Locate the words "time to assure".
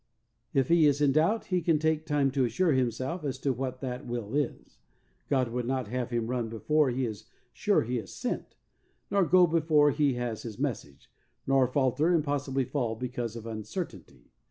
2.07-2.71